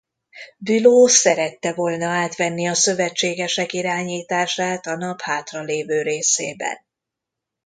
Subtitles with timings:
[0.57, 6.77] Bülow szerette volna átvenni a szövetségesek irányítását a nap hátralévő részében.